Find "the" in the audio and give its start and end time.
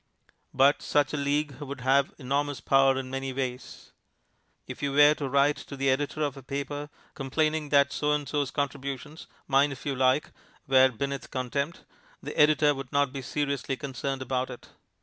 5.77-5.91, 12.19-12.35